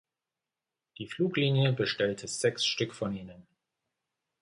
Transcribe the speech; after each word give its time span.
Die 0.97 1.05
Fluglinie 1.05 1.73
bestellte 1.73 2.27
sechs 2.27 2.65
Stück 2.65 2.95
von 2.95 3.15
ihnen. 3.15 3.45